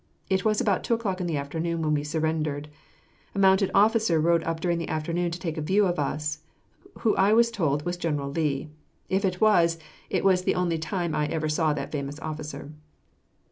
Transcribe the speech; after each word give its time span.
It 0.31 0.43
was 0.43 0.59
about 0.59 0.83
two 0.83 0.95
o'clock 0.95 1.21
in 1.21 1.27
the 1.27 1.37
afternoon 1.37 1.83
when 1.83 1.93
we 1.93 2.03
surrendered. 2.03 2.69
A 3.35 3.37
mounted 3.37 3.69
officer 3.75 4.19
rode 4.19 4.43
up 4.45 4.59
during 4.59 4.79
the 4.79 4.89
afternoon 4.89 5.29
to 5.29 5.37
take 5.39 5.59
a 5.59 5.61
view 5.61 5.85
of 5.85 5.99
us, 5.99 6.39
who 7.01 7.15
I 7.17 7.33
was 7.33 7.51
told 7.51 7.85
was 7.85 7.97
General 7.97 8.31
Lee. 8.31 8.71
If 9.09 9.23
it 9.23 9.39
was, 9.39 9.77
it 10.09 10.23
was 10.23 10.41
the 10.41 10.55
only 10.55 10.79
time 10.79 11.13
I 11.13 11.27
ever 11.27 11.49
saw 11.49 11.71
that 11.73 11.91
famous 11.91 12.19
officer. 12.19 12.73